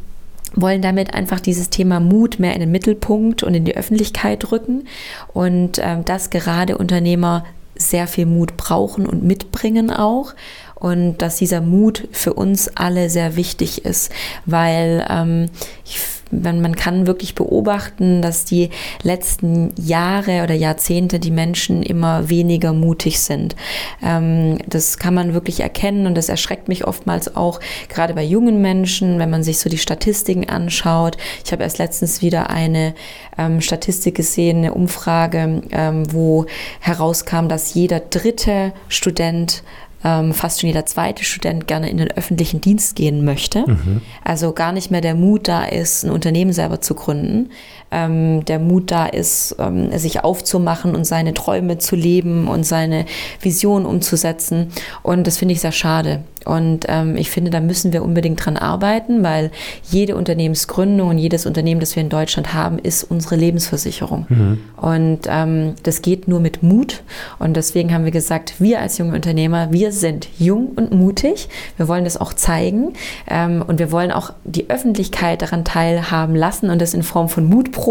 [0.56, 4.88] wollen damit einfach dieses Thema Mut mehr in den Mittelpunkt und in die Öffentlichkeit rücken
[5.34, 10.34] und ähm, dass gerade Unternehmer sehr viel Mut brauchen und mitbringen auch
[10.76, 14.12] und dass dieser Mut für uns alle sehr wichtig ist,
[14.46, 15.50] weil ähm,
[15.86, 16.00] ich
[16.42, 18.70] man, man kann wirklich beobachten, dass die
[19.04, 23.56] letzten Jahre oder Jahrzehnte die Menschen immer weniger mutig sind.
[24.04, 28.62] Ähm, das kann man wirklich erkennen und das erschreckt mich oftmals auch, gerade bei jungen
[28.62, 31.18] Menschen, wenn man sich so die Statistiken anschaut.
[31.46, 32.94] Ich habe erst letztens wieder eine
[33.38, 36.46] ähm, Statistik gesehen, eine Umfrage, ähm, wo
[36.80, 39.64] herauskam, dass jeder dritte Student
[40.04, 43.66] ähm, fast schon jeder zweite Student gerne in den öffentlichen Dienst gehen möchte.
[43.68, 44.02] Mhm.
[44.24, 47.50] Also gar nicht mehr der Mut da ist, ein Unternehmen selber zu gründen.
[47.94, 53.06] Ähm, der Mut da ist, ähm, sich aufzumachen und seine Träume zu leben und seine
[53.40, 54.72] Vision umzusetzen.
[55.04, 56.24] Und das finde ich sehr schade.
[56.46, 59.52] Und ähm, ich finde, da müssen wir unbedingt dran arbeiten, weil
[59.90, 64.26] jede Unternehmensgründung und jedes Unternehmen, das wir in Deutschland haben, ist unsere Lebensversicherung.
[64.28, 64.60] Mhm.
[64.76, 67.04] Und ähm, das geht nur mit Mut.
[67.40, 71.48] Und deswegen haben wir gesagt, wir als junge Unternehmer, wir sind jung und mutig.
[71.78, 72.94] Wir wollen das auch zeigen.
[73.30, 77.46] Ähm, und wir wollen auch die Öffentlichkeit daran teilhaben lassen und das in Form von
[77.46, 77.83] Mutproben,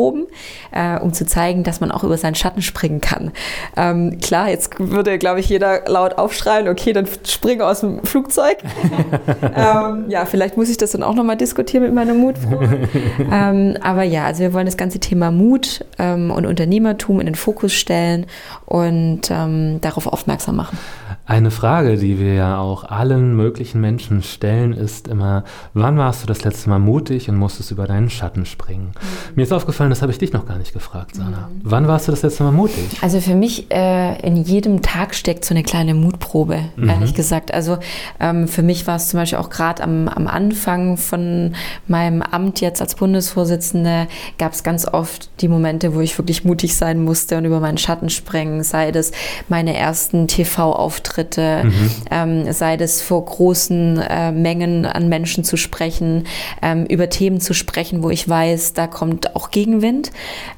[0.72, 3.33] äh, um zu zeigen, dass man auch über seinen Schatten springen kann.
[3.76, 8.22] Ähm, klar, jetzt würde, glaube ich, jeder laut aufschreien, okay, dann springe aus dem Flugzeug
[8.22, 8.59] Flugzeug.
[9.42, 12.88] ähm, ja, vielleicht muss ich das dann auch nochmal diskutieren mit meiner Mutprobe.
[13.31, 17.35] ähm, aber ja, also wir wollen das ganze Thema Mut ähm, und Unternehmertum in den
[17.35, 18.26] Fokus stellen
[18.66, 20.78] und ähm, darauf aufmerksam machen.
[21.24, 26.26] Eine Frage, die wir ja auch allen möglichen Menschen stellen, ist immer, wann warst du
[26.26, 28.87] das letzte Mal mutig und musstest über deinen Schatten springen?
[28.87, 29.37] Mhm.
[29.37, 31.48] Mir ist aufgefallen, das habe ich dich noch gar nicht gefragt, Sana.
[31.48, 31.61] Mhm.
[31.62, 32.98] Wann warst du das letzte Mal mutig?
[33.02, 36.88] Also für mich äh, in jedem Tag steckt so eine kleine Mutprobe, mhm.
[36.88, 37.54] ehrlich gesagt.
[37.54, 37.78] Also
[38.18, 41.54] ähm, für mich war es zum Beispiel auch gerade am, am Anfang von
[41.87, 44.08] meinem Amt jetzt als Bundesvorsitzende,
[44.38, 47.78] gab es ganz oft die Momente, wo ich wirklich mutig sein musste und über meinen
[47.78, 49.12] Schatten springen, sei das
[49.48, 51.90] meine ersten TV-Auftritte Auftritte, mhm.
[52.11, 56.25] ähm, sei das vor großen äh, Mengen an Menschen zu sprechen,
[56.62, 60.11] ähm, über Themen zu sprechen, wo ich weiß, da kommt auch Gegenwind.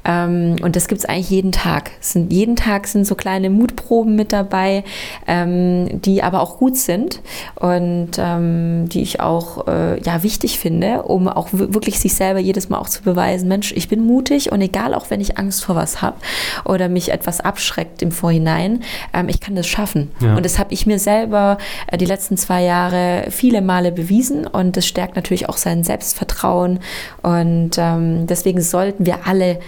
[0.05, 1.91] Ähm, und das gibt es eigentlich jeden Tag.
[1.99, 4.85] Sind, jeden Tag sind so kleine Mutproben mit dabei,
[5.27, 7.21] ähm, die aber auch gut sind
[7.57, 12.69] und ähm, die ich auch äh, ja, wichtig finde, um auch wirklich sich selber jedes
[12.69, 15.75] Mal auch zu beweisen, Mensch, ich bin mutig und egal auch wenn ich Angst vor
[15.75, 16.17] was habe
[16.65, 20.13] oder mich etwas abschreckt im Vorhinein, ähm, ich kann das schaffen.
[20.21, 20.44] Ja.
[20.45, 24.77] Und das habe ich mir selber äh, die letzten zwei Jahre viele Male bewiesen und
[24.77, 26.81] das stärkt natürlich auch sein Selbstvertrauen.
[27.23, 29.59] Und ähm, deswegen sollten wir alle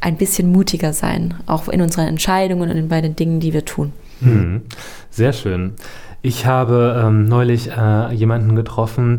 [0.00, 3.92] ein bisschen mutiger sein, auch in unseren Entscheidungen und bei den Dingen, die wir tun.
[4.20, 4.62] Hm.
[5.10, 5.74] Sehr schön.
[6.22, 9.18] Ich habe ähm, neulich äh, jemanden getroffen,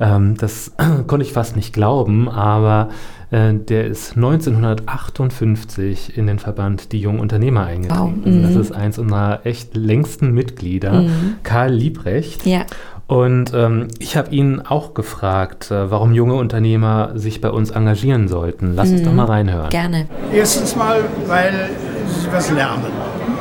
[0.00, 0.72] ähm, das
[1.06, 2.88] konnte ich fast nicht glauben, aber
[3.30, 8.22] äh, der ist 1958 in den Verband Die Jungen Unternehmer eingetreten.
[8.24, 8.32] Wow.
[8.32, 8.42] Mhm.
[8.42, 11.34] Das ist eins unserer echt längsten Mitglieder, mhm.
[11.42, 12.46] Karl Liebrecht.
[12.46, 12.64] Ja.
[13.06, 18.28] Und ähm, ich habe ihn auch gefragt, äh, warum junge Unternehmer sich bei uns engagieren
[18.28, 18.74] sollten.
[18.76, 18.94] Lass mhm.
[18.94, 19.70] uns doch mal reinhören.
[19.70, 20.06] Gerne.
[20.32, 21.70] Erstens mal, weil
[22.06, 22.92] sie was lernen.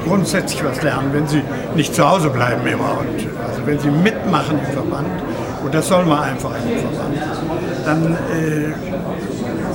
[0.07, 1.43] Grundsätzlich was lernen, wenn sie
[1.75, 2.97] nicht zu Hause bleiben immer.
[2.99, 5.07] Und also wenn sie mitmachen im Verband,
[5.63, 7.17] und das soll man einfach im Verband,
[7.85, 8.73] dann äh,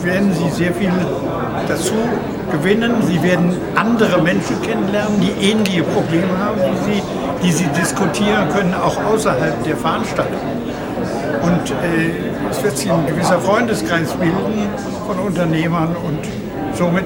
[0.04, 0.92] werden Sie sehr viel
[1.68, 1.94] dazu
[2.50, 2.94] gewinnen.
[3.02, 7.02] Sie werden andere Menschen kennenlernen, die ähnliche Probleme haben wie Sie,
[7.42, 10.40] die Sie diskutieren können, auch außerhalb der Veranstaltung.
[11.42, 14.68] Und äh, es wird sich ein gewisser Freundeskreis bilden
[15.06, 16.20] von Unternehmern und
[16.74, 17.04] somit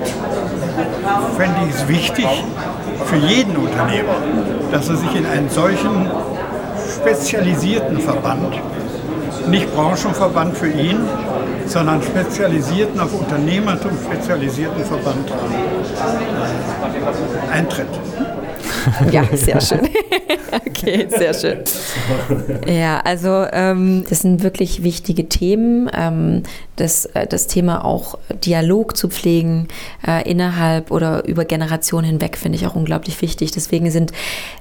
[1.37, 2.27] fände ich es wichtig
[3.07, 4.17] für jeden Unternehmer,
[4.71, 6.09] dass er sich in einen solchen
[7.01, 8.61] spezialisierten Verband,
[9.49, 11.01] nicht Branchenverband für ihn,
[11.69, 15.35] sondern spezialisierten, auf Unternehmertum spezialisierten Verband äh,
[17.53, 17.89] eintritt.
[19.13, 19.81] Ja, sehr schön.
[20.67, 21.59] okay, sehr schön.
[22.67, 25.91] Ja, also ähm, das sind wirklich wichtige Themen.
[25.95, 26.43] Ähm,
[26.77, 29.69] das, äh, das Thema auch Dialog zu pflegen
[30.07, 33.51] äh, innerhalb oder über Generationen hinweg finde ich auch unglaublich wichtig.
[33.53, 34.13] Deswegen sind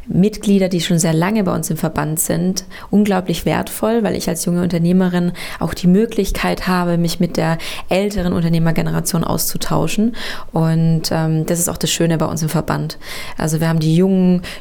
[0.08, 4.46] Mitglieder, die schon sehr lange bei uns im Verband sind, unglaublich wertvoll, weil ich als
[4.46, 7.58] junge Unternehmerin auch die Möglichkeit habe, mich mit der
[7.90, 10.16] älteren Unternehmergeneration auszutauschen.
[10.52, 12.98] Und ähm, das ist auch das Schöne bei uns im Verband.
[13.38, 14.17] Also wir haben die jungen,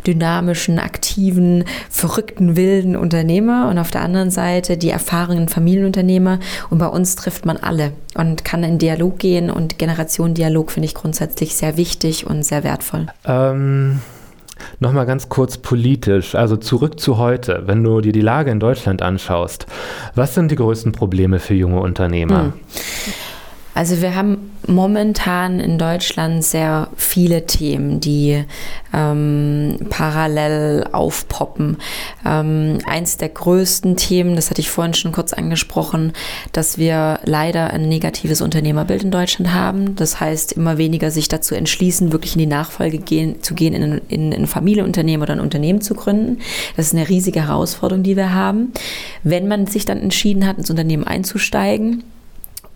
[0.07, 6.39] dynamischen, aktiven, verrückten, wilden Unternehmer und auf der anderen Seite die erfahrenen Familienunternehmer.
[6.71, 10.95] Und bei uns trifft man alle und kann in Dialog gehen und Generationendialog finde ich
[10.95, 13.07] grundsätzlich sehr wichtig und sehr wertvoll.
[13.25, 14.01] Ähm,
[14.81, 19.03] Nochmal ganz kurz politisch, also zurück zu heute, wenn du dir die Lage in Deutschland
[19.03, 19.67] anschaust,
[20.15, 22.45] was sind die größten Probleme für junge Unternehmer?
[22.45, 22.53] Hm.
[23.77, 28.43] Also wir haben momentan in Deutschland sehr viele Themen, die
[28.95, 31.77] ähm, parallel aufpoppen.
[32.25, 36.15] Ähm, eins der größten Themen, das hatte ich vorhin schon kurz angesprochen,
[36.53, 39.95] dass wir leider ein negatives Unternehmerbild in Deutschland haben.
[39.95, 44.01] Das heißt, immer weniger sich dazu entschließen, wirklich in die Nachfolge gehen, zu gehen, in,
[44.09, 46.39] in, in ein Familienunternehmen oder ein Unternehmen zu gründen.
[46.79, 48.73] Das ist eine riesige Herausforderung, die wir haben.
[49.23, 52.03] Wenn man sich dann entschieden hat, ins Unternehmen einzusteigen,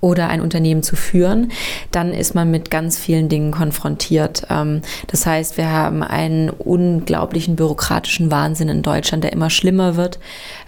[0.00, 1.52] oder ein Unternehmen zu führen,
[1.90, 4.46] dann ist man mit ganz vielen Dingen konfrontiert.
[4.48, 10.18] Ähm, das heißt, wir haben einen unglaublichen bürokratischen Wahnsinn in Deutschland, der immer schlimmer wird.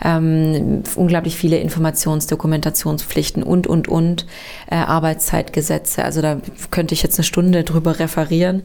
[0.04, 4.26] Ähm, unglaublich viele Informations-, Dokumentationspflichten und, und, und
[4.70, 6.04] äh, Arbeitszeitgesetze.
[6.04, 6.38] Also da
[6.70, 8.62] könnte ich jetzt eine Stunde drüber referieren.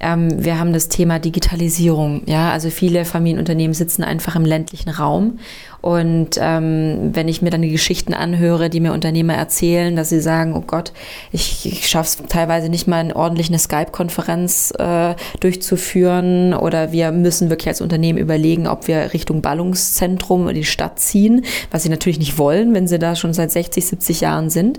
[0.00, 2.22] Ähm, wir haben das Thema Digitalisierung.
[2.26, 5.38] Ja, also viele Familienunternehmen sitzen einfach im ländlichen Raum
[5.82, 10.54] und wenn ich mir dann die Geschichten anhöre, die mir Unternehmer erzählen, dass sie sagen,
[10.54, 10.92] oh Gott,
[11.32, 17.48] ich, ich schaffe es teilweise nicht mal eine ordentliche Skype-Konferenz äh, durchzuführen oder wir müssen
[17.50, 22.18] wirklich als Unternehmen überlegen, ob wir Richtung Ballungszentrum in die Stadt ziehen, was sie natürlich
[22.18, 24.78] nicht wollen, wenn sie da schon seit 60, 70 Jahren sind.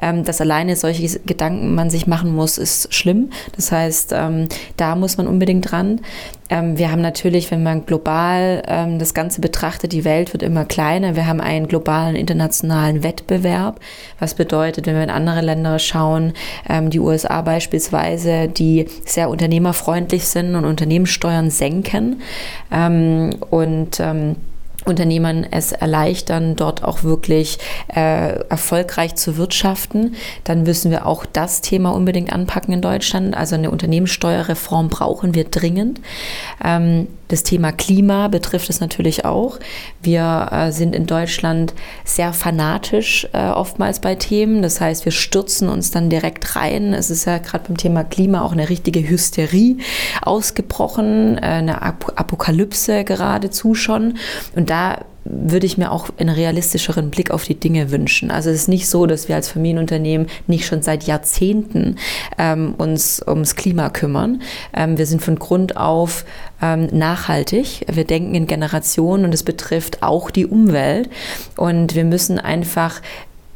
[0.00, 3.30] Ähm, dass alleine solche Gedanken man sich machen muss, ist schlimm.
[3.56, 6.00] Das heißt, ähm, da muss man unbedingt dran.
[6.52, 10.66] Ähm, wir haben natürlich, wenn man global ähm, das Ganze betrachtet, die Welt wird immer
[10.66, 11.16] kleiner.
[11.16, 13.80] Wir haben einen globalen internationalen Wettbewerb,
[14.18, 16.34] was bedeutet, wenn wir in andere Länder schauen,
[16.68, 22.20] ähm, die USA beispielsweise, die sehr unternehmerfreundlich sind und Unternehmenssteuern senken
[22.70, 24.36] ähm, und ähm,
[24.84, 27.58] Unternehmern es erleichtern, dort auch wirklich
[27.94, 30.14] äh, erfolgreich zu wirtschaften,
[30.44, 33.36] dann müssen wir auch das Thema unbedingt anpacken in Deutschland.
[33.36, 36.00] Also eine Unternehmenssteuerreform brauchen wir dringend.
[36.64, 39.58] Ähm, das Thema Klima betrifft es natürlich auch.
[40.02, 41.72] Wir äh, sind in Deutschland
[42.04, 44.60] sehr fanatisch äh, oftmals bei Themen.
[44.60, 46.92] Das heißt, wir stürzen uns dann direkt rein.
[46.92, 49.78] Es ist ja gerade beim Thema Klima auch eine richtige Hysterie
[50.20, 54.18] ausgebrochen, äh, eine Ap Apokalypse geradezu schon.
[54.54, 58.30] Und da würde ich mir auch einen realistischeren Blick auf die Dinge wünschen.
[58.30, 61.96] Also es ist nicht so, dass wir als Familienunternehmen nicht schon seit Jahrzehnten
[62.38, 64.42] ähm, uns ums Klima kümmern.
[64.74, 66.24] Ähm, wir sind von Grund auf
[66.60, 67.86] ähm, nachhaltig.
[67.90, 71.08] Wir denken in Generationen und es betrifft auch die Umwelt.
[71.56, 73.00] Und wir müssen einfach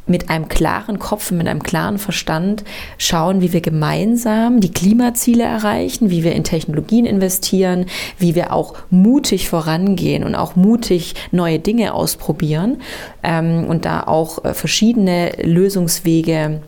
[0.06, 2.64] mit einem klaren Kopf, mit einem klaren Verstand
[2.98, 7.86] schauen, wie wir gemeinsam die Klimaziele erreichen, wie wir in Technologien investieren,
[8.18, 12.80] wie wir auch mutig vorangehen und auch mutig neue Dinge ausprobieren
[13.22, 16.60] ähm, und da auch äh, verschiedene Lösungswege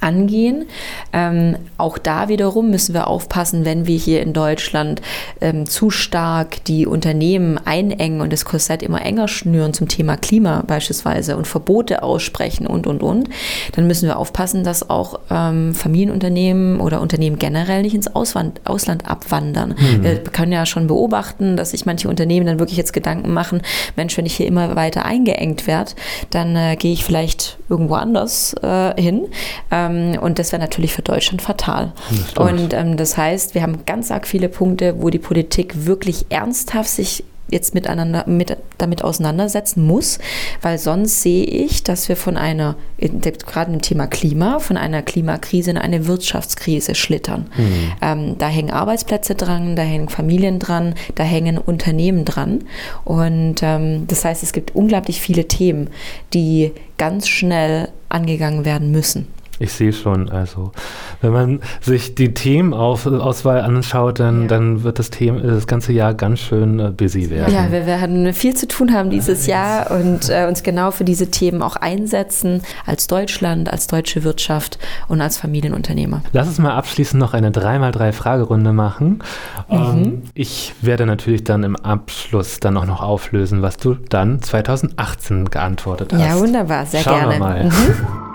[0.00, 0.66] angehen.
[1.12, 5.00] Ähm, auch da wiederum müssen wir aufpassen, wenn wir hier in Deutschland
[5.40, 10.62] ähm, zu stark die Unternehmen einengen und das Korsett immer enger schnüren zum Thema Klima
[10.66, 13.28] beispielsweise und Verbote aussprechen und, und, und,
[13.72, 19.08] dann müssen wir aufpassen, dass auch ähm, Familienunternehmen oder Unternehmen generell nicht ins Ausland, Ausland
[19.08, 19.74] abwandern.
[19.78, 20.02] Mhm.
[20.02, 23.62] Wir können ja schon beobachten, dass sich manche Unternehmen dann wirklich jetzt Gedanken machen,
[23.96, 25.92] Mensch, wenn ich hier immer weiter eingeengt werde,
[26.30, 29.26] dann äh, gehe ich vielleicht irgendwo anders äh, hin.
[29.70, 31.92] Ähm, ähm, und das wäre natürlich für Deutschland fatal.
[32.36, 36.90] Und ähm, das heißt, wir haben ganz arg viele Punkte, wo die Politik wirklich ernsthaft
[36.90, 40.18] sich jetzt miteinander mit, damit auseinandersetzen muss,
[40.60, 45.70] weil sonst sehe ich, dass wir von einer, gerade im Thema Klima, von einer Klimakrise
[45.70, 47.46] in eine Wirtschaftskrise schlittern.
[47.56, 47.92] Mhm.
[48.02, 52.64] Ähm, da hängen Arbeitsplätze dran, da hängen Familien dran, da hängen Unternehmen dran.
[53.04, 55.88] Und ähm, das heißt, es gibt unglaublich viele Themen,
[56.34, 59.28] die ganz schnell angegangen werden müssen.
[59.58, 60.72] Ich sehe schon, also
[61.20, 64.48] wenn man sich die Themenauswahl anschaut, dann, ja.
[64.48, 67.52] dann wird das, Thema, das ganze Jahr ganz schön äh, busy werden.
[67.52, 71.30] Ja, wir werden viel zu tun haben dieses Jahr und äh, uns genau für diese
[71.30, 76.22] Themen auch einsetzen, als Deutschland, als deutsche Wirtschaft und als Familienunternehmer.
[76.32, 79.22] Lass uns mal abschließend noch eine 3x3-Fragerunde machen.
[79.68, 79.76] Mhm.
[79.76, 85.50] Ähm, ich werde natürlich dann im Abschluss dann auch noch auflösen, was du dann 2018
[85.50, 86.20] geantwortet hast.
[86.20, 87.34] Ja, wunderbar, sehr Schauen gerne.
[87.34, 87.64] Wir mal.
[87.64, 87.70] Mhm.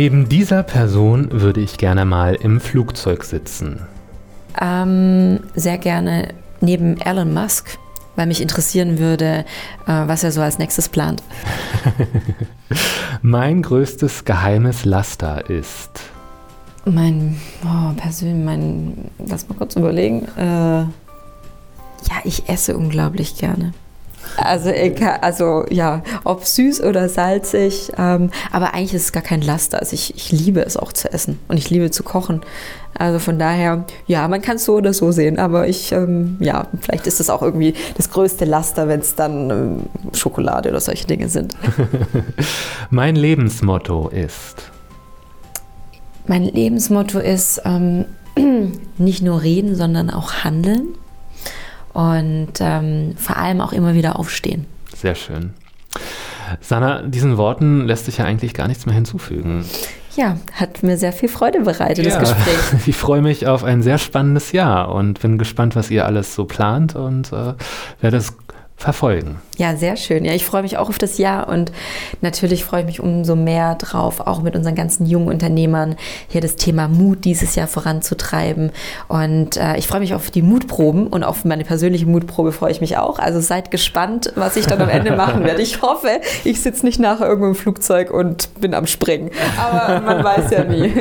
[0.00, 3.80] Neben dieser Person würde ich gerne mal im Flugzeug sitzen.
[4.60, 7.76] Ähm, sehr gerne neben Elon Musk,
[8.14, 9.44] weil mich interessieren würde,
[9.88, 11.24] äh, was er so als nächstes plant.
[13.22, 15.90] mein größtes geheimes Laster ist.
[16.84, 20.28] Mein, oh, persönlich, mein, lass mal kurz überlegen.
[20.36, 20.92] Äh, ja,
[22.22, 23.72] ich esse unglaublich gerne.
[24.36, 24.70] Also,
[25.20, 29.80] also ja, ob süß oder salzig, ähm, aber eigentlich ist es gar kein Laster.
[29.80, 32.42] Also ich, ich liebe es auch zu essen und ich liebe zu kochen.
[32.94, 36.66] Also von daher, ja, man kann es so oder so sehen, aber ich, ähm, ja,
[36.80, 41.06] vielleicht ist es auch irgendwie das größte Laster, wenn es dann ähm, Schokolade oder solche
[41.06, 41.54] Dinge sind.
[42.90, 44.70] mein Lebensmotto ist.
[46.26, 48.04] Mein Lebensmotto ist ähm,
[48.98, 50.94] nicht nur reden, sondern auch handeln
[51.98, 54.66] und ähm, vor allem auch immer wieder aufstehen.
[54.94, 55.50] Sehr schön.
[56.60, 59.64] Sana, diesen Worten lässt sich ja eigentlich gar nichts mehr hinzufügen.
[60.14, 62.86] Ja, hat mir sehr viel Freude bereitet, ja, das Gespräch.
[62.86, 66.44] Ich freue mich auf ein sehr spannendes Jahr und bin gespannt, was ihr alles so
[66.44, 67.54] plant und äh,
[68.00, 68.36] werde es
[68.78, 69.40] verfolgen.
[69.56, 70.24] Ja, sehr schön.
[70.24, 71.72] Ja, ich freue mich auch auf das Jahr und
[72.20, 75.96] natürlich freue ich mich umso mehr drauf, auch mit unseren ganzen jungen Unternehmern
[76.28, 78.70] hier das Thema Mut dieses Jahr voranzutreiben.
[79.08, 82.80] Und äh, ich freue mich auf die Mutproben und auf meine persönliche Mutprobe freue ich
[82.80, 83.18] mich auch.
[83.18, 85.60] Also seid gespannt, was ich dann am Ende machen werde.
[85.60, 89.32] Ich hoffe, ich sitze nicht nachher irgendwo im Flugzeug und bin am Springen.
[89.58, 90.94] Aber man weiß ja nie.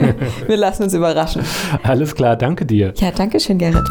[0.47, 1.43] Wir lassen uns überraschen.
[1.83, 2.93] Alles klar, danke dir.
[2.97, 3.87] Ja, danke schön, Gerrit.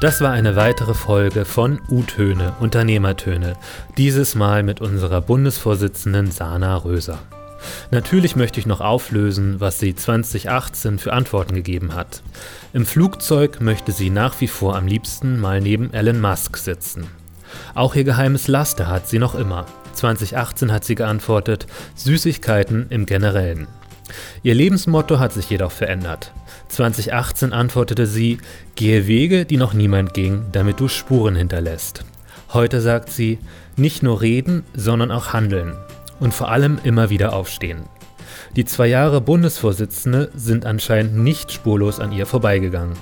[0.00, 3.54] Das war eine weitere Folge von U-Töne, Unternehmertöne,
[3.96, 7.20] dieses Mal mit unserer Bundesvorsitzenden Sana Röser.
[7.90, 12.22] Natürlich möchte ich noch auflösen, was sie 2018 für Antworten gegeben hat.
[12.74, 17.06] Im Flugzeug möchte sie nach wie vor am liebsten mal neben Elon Musk sitzen.
[17.74, 19.64] Auch ihr geheimes Laster hat sie noch immer.
[19.94, 23.68] 2018 hat sie geantwortet, Süßigkeiten im Generellen.
[24.42, 26.32] Ihr Lebensmotto hat sich jedoch verändert.
[26.68, 28.38] 2018 antwortete sie,
[28.74, 32.04] gehe Wege, die noch niemand ging, damit du Spuren hinterlässt.
[32.52, 33.38] Heute sagt sie,
[33.76, 35.74] nicht nur reden, sondern auch handeln
[36.20, 37.84] und vor allem immer wieder aufstehen.
[38.56, 42.96] Die zwei Jahre Bundesvorsitzende sind anscheinend nicht spurlos an ihr vorbeigegangen.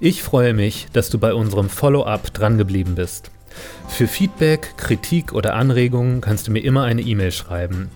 [0.00, 3.30] Ich freue mich, dass du bei unserem Follow-up drangeblieben bist.
[3.88, 7.90] Für Feedback, Kritik oder Anregungen kannst du mir immer eine E-Mail schreiben.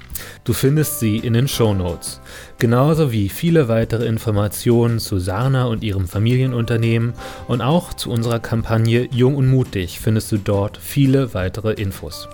[0.44, 2.20] Du findest sie in den Show Notes.
[2.59, 7.14] Genauso wie viele weitere Informationen zu Sarna und ihrem Familienunternehmen
[7.48, 12.29] und auch zu unserer Kampagne Jung und Mutig findest du dort viele weitere Infos.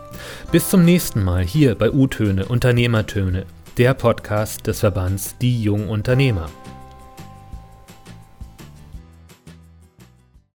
[0.50, 3.46] Bis zum nächsten Mal hier bei U-Töne Unternehmertöne,
[3.78, 6.48] der Podcast des Verbands Die Jungen Unternehmer.